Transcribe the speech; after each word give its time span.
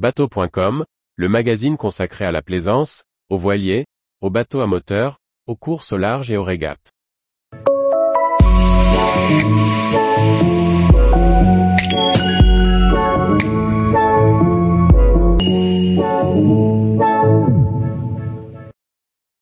Bateau.com, 0.00 0.86
le 1.16 1.28
magazine 1.28 1.76
consacré 1.76 2.24
à 2.24 2.32
la 2.32 2.40
plaisance, 2.40 3.04
aux 3.28 3.36
voiliers, 3.36 3.84
aux 4.22 4.30
bateaux 4.30 4.60
à 4.60 4.66
moteur, 4.66 5.18
aux 5.46 5.56
courses 5.56 5.92
au 5.92 5.98
large 5.98 6.30
et 6.30 6.38
aux 6.38 6.42
régates. 6.42 6.90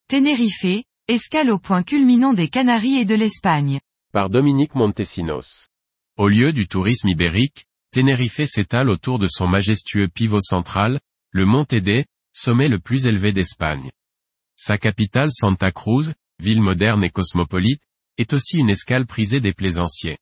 Tenerife, 0.08 0.82
escale 1.06 1.52
au 1.52 1.60
point 1.60 1.84
culminant 1.84 2.34
des 2.34 2.48
Canaries 2.48 2.98
et 2.98 3.04
de 3.04 3.14
l'Espagne. 3.14 3.78
Par 4.12 4.28
Dominique 4.28 4.74
Montesinos. 4.74 5.68
Au 6.16 6.26
lieu 6.26 6.52
du 6.52 6.66
tourisme 6.66 7.06
ibérique, 7.06 7.67
Tenerife 7.90 8.44
s'étale 8.44 8.90
autour 8.90 9.18
de 9.18 9.26
son 9.26 9.46
majestueux 9.46 10.08
pivot 10.08 10.40
central, 10.40 11.00
le 11.30 11.46
Mont 11.46 11.64
Tédé, 11.64 12.04
sommet 12.34 12.68
le 12.68 12.78
plus 12.78 13.06
élevé 13.06 13.32
d'Espagne. 13.32 13.90
Sa 14.56 14.76
capitale 14.76 15.32
Santa 15.32 15.72
Cruz, 15.72 16.12
ville 16.38 16.60
moderne 16.60 17.04
et 17.04 17.10
cosmopolite, 17.10 17.82
est 18.18 18.32
aussi 18.32 18.58
une 18.58 18.70
escale 18.70 19.06
prisée 19.06 19.40
des 19.40 19.54
plaisanciers. 19.54 20.18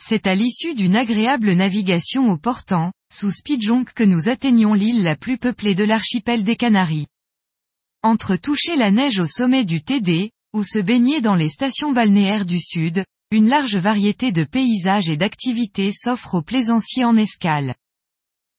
C'est 0.00 0.26
à 0.26 0.34
l'issue 0.34 0.74
d'une 0.74 0.96
agréable 0.96 1.52
navigation 1.52 2.30
au 2.30 2.36
portant, 2.36 2.92
sous 3.12 3.30
Spidjonk 3.30 3.92
que 3.92 4.04
nous 4.04 4.28
atteignons 4.28 4.74
l'île 4.74 5.02
la 5.02 5.16
plus 5.16 5.38
peuplée 5.38 5.74
de 5.74 5.84
l'archipel 5.84 6.44
des 6.44 6.56
Canaries. 6.56 7.06
Entre 8.02 8.36
toucher 8.36 8.76
la 8.76 8.90
neige 8.90 9.18
au 9.20 9.26
sommet 9.26 9.64
du 9.64 9.82
TD, 9.82 10.30
ou 10.52 10.62
se 10.62 10.80
baigner 10.80 11.20
dans 11.20 11.34
les 11.34 11.48
stations 11.48 11.92
balnéaires 11.92 12.46
du 12.46 12.60
sud, 12.60 13.04
une 13.30 13.48
large 13.48 13.76
variété 13.76 14.32
de 14.32 14.44
paysages 14.44 15.10
et 15.10 15.18
d'activités 15.18 15.92
s'offre 15.92 16.36
aux 16.36 16.42
plaisanciers 16.42 17.04
en 17.04 17.16
escale. 17.16 17.74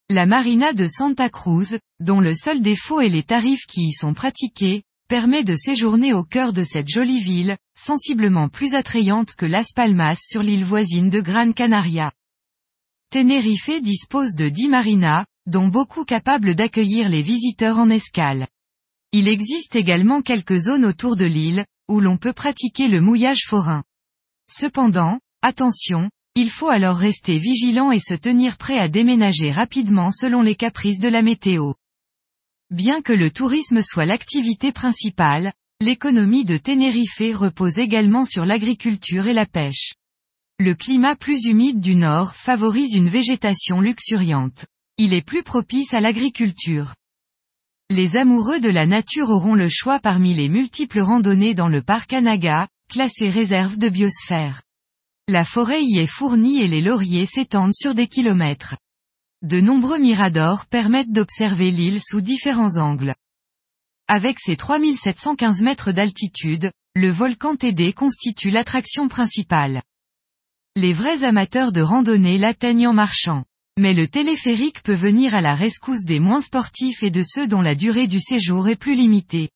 La 0.09 0.27
marina 0.27 0.73
de 0.73 0.85
Santa 0.87 1.29
Cruz, 1.29 1.79
dont 1.99 2.19
le 2.19 2.35
seul 2.35 2.61
défaut 2.61 3.01
est 3.01 3.09
les 3.09 3.23
tarifs 3.23 3.65
qui 3.67 3.85
y 3.85 3.93
sont 3.93 4.13
pratiqués, 4.13 4.83
permet 5.07 5.43
de 5.43 5.55
séjourner 5.55 6.13
au 6.13 6.23
cœur 6.23 6.53
de 6.53 6.61
cette 6.61 6.87
jolie 6.87 7.19
ville, 7.19 7.57
sensiblement 7.75 8.47
plus 8.47 8.75
attrayante 8.75 9.33
que 9.35 9.47
Las 9.47 9.73
Palmas 9.73 10.19
sur 10.21 10.43
l'île 10.43 10.63
voisine 10.63 11.09
de 11.09 11.19
Gran 11.19 11.51
Canaria. 11.51 12.11
Tenerife 13.09 13.81
dispose 13.81 14.35
de 14.35 14.49
10 14.49 14.69
marinas, 14.69 15.25
dont 15.47 15.67
beaucoup 15.67 16.05
capables 16.05 16.53
d'accueillir 16.53 17.09
les 17.09 17.23
visiteurs 17.23 17.79
en 17.79 17.89
escale. 17.89 18.47
Il 19.13 19.27
existe 19.27 19.75
également 19.75 20.21
quelques 20.21 20.57
zones 20.57 20.85
autour 20.85 21.15
de 21.15 21.25
l'île, 21.25 21.65
où 21.87 21.99
l'on 21.99 22.17
peut 22.17 22.33
pratiquer 22.33 22.87
le 22.87 23.01
mouillage 23.01 23.45
forain. 23.47 23.83
Cependant, 24.51 25.19
attention, 25.43 26.09
il 26.33 26.49
faut 26.49 26.69
alors 26.69 26.97
rester 26.97 27.37
vigilant 27.37 27.91
et 27.91 27.99
se 27.99 28.15
tenir 28.15 28.57
prêt 28.57 28.79
à 28.79 28.89
déménager 28.89 29.51
rapidement 29.51 30.11
selon 30.11 30.41
les 30.41 30.55
caprices 30.55 30.99
de 30.99 31.07
la 31.07 31.21
météo. 31.21 31.73
Bien 32.71 33.01
que 33.01 33.13
le 33.13 33.29
tourisme 33.29 33.81
soit 33.83 34.05
l'activité 34.05 34.71
principale, 34.71 35.53
l'économie 35.79 36.45
de 36.45 36.57
Tenerife 36.57 37.21
repose 37.35 37.77
également 37.77 38.25
sur 38.25 38.43
l'agriculture 38.43 39.27
et 39.27 39.33
la 39.33 39.45
pêche. 39.45 39.93
Le 40.59 40.73
climat 40.73 41.15
plus 41.15 41.45
humide 41.45 41.79
du 41.79 41.95
nord 41.95 42.35
favorise 42.35 42.95
une 42.95 43.07
végétation 43.07 43.81
luxuriante. 43.81 44.65
Il 44.97 45.13
est 45.13 45.25
plus 45.25 45.43
propice 45.43 45.93
à 45.93 46.01
l'agriculture. 46.01 46.95
Les 47.91 48.17
amoureux 48.17 48.59
de 48.59 48.69
la 48.69 48.85
nature 48.85 49.29
auront 49.29 49.55
le 49.55 49.69
choix 49.69 49.99
parmi 49.99 50.33
les 50.33 50.49
multiples 50.49 51.01
randonnées 51.01 51.53
dans 51.53 51.69
le 51.69 51.81
parc 51.81 52.13
Anaga, 52.13 52.67
classé 52.89 53.29
réserve 53.29 53.77
de 53.77 53.87
biosphère. 53.87 54.63
La 55.27 55.45
forêt 55.45 55.83
y 55.83 55.99
est 55.99 56.07
fournie 56.07 56.59
et 56.59 56.67
les 56.67 56.81
lauriers 56.81 57.27
s'étendent 57.27 57.75
sur 57.75 57.93
des 57.93 58.07
kilomètres. 58.07 58.75
De 59.43 59.61
nombreux 59.61 59.99
miradors 59.99 60.65
permettent 60.65 61.11
d'observer 61.11 61.69
l'île 61.69 62.01
sous 62.01 62.19
différents 62.19 62.77
angles. 62.77 63.13
Avec 64.07 64.39
ses 64.39 64.57
3715 64.57 65.61
mètres 65.61 65.91
d'altitude, 65.91 66.71
le 66.95 67.11
volcan 67.11 67.55
TD 67.55 67.93
constitue 67.93 68.49
l'attraction 68.49 69.07
principale. 69.07 69.83
Les 70.75 70.91
vrais 70.91 71.23
amateurs 71.23 71.71
de 71.71 71.81
randonnée 71.81 72.39
l'atteignent 72.39 72.87
en 72.87 72.93
marchant. 72.93 73.45
Mais 73.77 73.93
le 73.93 74.07
téléphérique 74.07 74.81
peut 74.81 74.93
venir 74.93 75.35
à 75.35 75.41
la 75.41 75.53
rescousse 75.53 76.05
des 76.05 76.19
moins 76.19 76.41
sportifs 76.41 77.03
et 77.03 77.11
de 77.11 77.21
ceux 77.23 77.47
dont 77.47 77.61
la 77.61 77.75
durée 77.75 78.07
du 78.07 78.19
séjour 78.19 78.67
est 78.67 78.75
plus 78.75 78.95
limitée. 78.95 79.51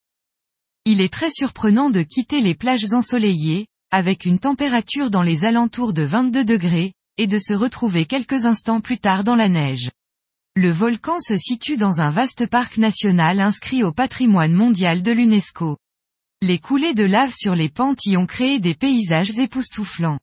Il 0.86 1.00
est 1.00 1.14
très 1.14 1.30
surprenant 1.32 1.90
de 1.90 2.02
quitter 2.02 2.42
les 2.42 2.56
plages 2.56 2.92
ensoleillées, 2.92 3.68
avec 3.90 4.26
une 4.26 4.38
température 4.38 5.12
dans 5.12 5.22
les 5.22 5.46
alentours 5.46 5.94
de 5.94 6.04
22 6.04 6.44
degrés, 6.44 6.94
et 7.18 7.26
de 7.26 7.38
se 7.38 7.54
retrouver 7.54 8.06
quelques 8.06 8.46
instants 8.46 8.82
plus 8.82 8.98
tard 8.98 9.24
dans 9.24 9.36
la 9.36 9.48
neige. 9.48 9.92
Le 10.58 10.72
volcan 10.72 11.20
se 11.22 11.38
situe 11.38 11.78
dans 11.78 12.02
un 12.02 12.10
vaste 12.10 12.48
parc 12.48 12.78
national 12.78 13.40
inscrit 13.40 13.82
au 13.82 13.94
patrimoine 13.94 14.52
mondial 14.52 15.04
de 15.04 15.12
l'UNESCO. 15.14 15.78
Les 16.42 16.60
coulées 16.60 16.94
de 16.94 17.06
lave 17.06 17.32
sur 17.34 17.56
les 17.56 17.70
pentes 17.70 18.06
y 18.06 18.18
ont 18.18 18.26
créé 18.26 18.60
des 18.60 18.76
paysages 18.76 19.40
époustouflants. 19.40 20.20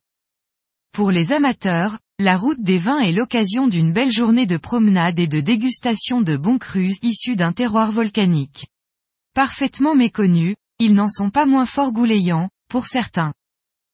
Pour 0.93 1.09
les 1.09 1.31
amateurs, 1.31 1.97
la 2.19 2.37
route 2.37 2.61
des 2.61 2.77
vins 2.77 2.99
est 2.99 3.13
l'occasion 3.13 3.67
d'une 3.67 3.93
belle 3.93 4.11
journée 4.11 4.45
de 4.45 4.57
promenade 4.57 5.17
et 5.17 5.27
de 5.27 5.39
dégustation 5.39 6.21
de 6.21 6.37
bons 6.37 6.59
crus 6.59 6.99
issus 7.01 7.35
d'un 7.35 7.51
terroir 7.51 7.91
volcanique. 7.91 8.67
Parfaitement 9.33 9.95
méconnus, 9.95 10.55
ils 10.79 10.93
n'en 10.93 11.07
sont 11.07 11.29
pas 11.29 11.45
moins 11.45 11.65
fort 11.65 11.93
goulayants, 11.93 12.49
pour 12.67 12.85
certains. 12.85 13.33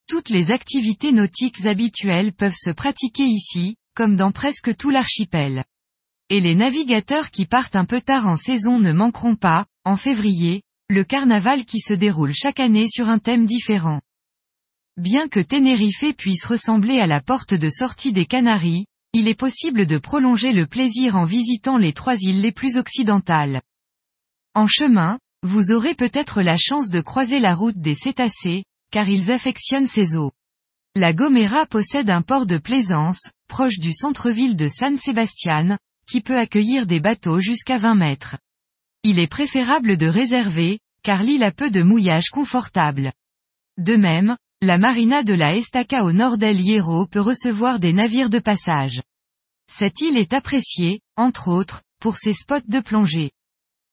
Toutes 0.07 0.29
les 0.29 0.51
activités 0.51 1.11
nautiques 1.11 1.65
habituelles 1.65 2.33
peuvent 2.33 2.57
se 2.57 2.71
pratiquer 2.71 3.25
ici, 3.25 3.75
comme 3.93 4.15
dans 4.15 4.31
presque 4.31 4.75
tout 4.75 4.89
l'archipel. 4.89 5.63
Et 6.29 6.39
les 6.39 6.55
navigateurs 6.55 7.29
qui 7.29 7.45
partent 7.45 7.75
un 7.75 7.85
peu 7.85 8.01
tard 8.01 8.25
en 8.25 8.35
saison 8.35 8.79
ne 8.79 8.91
manqueront 8.91 9.35
pas, 9.35 9.65
en 9.85 9.95
février, 9.95 10.63
le 10.89 11.03
carnaval 11.03 11.65
qui 11.65 11.81
se 11.81 11.93
déroule 11.93 12.33
chaque 12.33 12.59
année 12.59 12.87
sur 12.87 13.07
un 13.07 13.19
thème 13.19 13.45
différent. 13.45 14.01
Bien 14.97 15.27
que 15.27 15.39
Tenerife 15.39 16.15
puisse 16.17 16.45
ressembler 16.45 16.99
à 16.99 17.05
la 17.05 17.21
porte 17.21 17.53
de 17.53 17.69
sortie 17.69 18.11
des 18.11 18.25
Canaries, 18.25 18.87
il 19.13 19.27
est 19.27 19.35
possible 19.35 19.85
de 19.85 19.99
prolonger 19.99 20.51
le 20.51 20.65
plaisir 20.65 21.15
en 21.15 21.25
visitant 21.25 21.77
les 21.77 21.93
trois 21.93 22.15
îles 22.15 22.41
les 22.41 22.51
plus 22.51 22.77
occidentales. 22.77 23.61
En 24.55 24.65
chemin, 24.65 25.19
vous 25.43 25.71
aurez 25.71 25.95
peut-être 25.95 26.41
la 26.41 26.57
chance 26.57 26.89
de 26.89 27.01
croiser 27.01 27.39
la 27.39 27.55
route 27.55 27.77
des 27.77 27.95
cétacés, 27.95 28.63
car 28.91 29.07
ils 29.09 29.31
affectionnent 29.31 29.87
ces 29.87 30.15
eaux. 30.15 30.31
La 30.95 31.13
Gomera 31.13 31.65
possède 31.65 32.09
un 32.09 32.21
port 32.21 32.45
de 32.45 32.57
plaisance, 32.57 33.29
proche 33.47 33.77
du 33.77 33.93
centre-ville 33.93 34.55
de 34.55 34.67
San 34.67 34.97
Sebastian, 34.97 35.77
qui 36.09 36.21
peut 36.21 36.37
accueillir 36.37 36.87
des 36.87 36.99
bateaux 36.99 37.39
jusqu'à 37.39 37.77
20 37.77 37.95
mètres. 37.95 38.37
Il 39.03 39.19
est 39.19 39.27
préférable 39.27 39.97
de 39.97 40.07
réserver, 40.07 40.79
car 41.03 41.21
l'île 41.21 41.43
a 41.43 41.51
peu 41.51 41.69
de 41.69 41.83
mouillage 41.83 42.29
confortable. 42.29 43.13
De 43.77 43.95
même, 43.95 44.37
la 44.61 44.79
marina 44.79 45.21
de 45.21 45.35
la 45.35 45.55
Estaca 45.55 46.03
au 46.03 46.11
nord 46.11 46.39
d'El 46.39 46.59
Hierro 46.59 47.05
peut 47.05 47.21
recevoir 47.21 47.79
des 47.79 47.93
navires 47.93 48.31
de 48.31 48.39
passage. 48.39 49.03
Cette 49.71 50.01
île 50.01 50.17
est 50.17 50.33
appréciée, 50.33 51.01
entre 51.15 51.49
autres, 51.49 51.83
pour 51.99 52.15
ses 52.15 52.33
spots 52.33 52.67
de 52.67 52.79
plongée. 52.79 53.31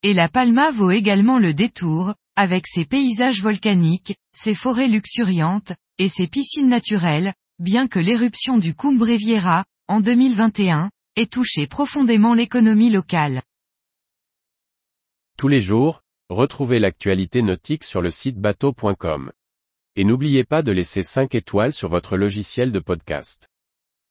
Et 0.07 0.13
la 0.13 0.29
Palma 0.29 0.71
vaut 0.71 0.91
également 0.91 1.39
le 1.39 1.55
détour, 1.55 2.15
avec 2.37 2.67
ses 2.67 2.85
paysages 2.85 3.41
volcaniques, 3.41 4.15
ses 4.35 4.53
forêts 4.53 4.87
luxuriantes, 4.87 5.73
et 5.97 6.11
ses 6.11 6.29
piscines 6.29 6.69
naturelles, 6.69 7.33
bien 7.59 7.89
que 7.89 7.99
l'éruption 7.99 8.59
du 8.59 8.75
Cumbre 8.75 9.17
Vieira, 9.17 9.65
en 9.89 10.01
2021, 10.01 10.91
ait 11.17 11.25
touché 11.25 11.67
profondément 11.67 12.35
l'économie 12.35 12.91
locale. 12.91 13.41
Tous 15.39 15.49
les 15.49 15.63
jours, 15.63 16.03
retrouvez 16.29 16.81
l'actualité 16.81 17.41
nautique 17.41 17.83
sur 17.83 18.03
le 18.03 18.11
site 18.11 18.37
bateau.com. 18.37 19.33
Et 19.97 20.05
n'oubliez 20.05 20.45
pas 20.45 20.61
de 20.61 20.71
laisser 20.71 21.03
5 21.03 21.35
étoiles 21.35 21.73
sur 21.73 21.89
votre 21.89 22.19
logiciel 22.19 22.73
de 22.73 22.79
podcast. 22.79 23.49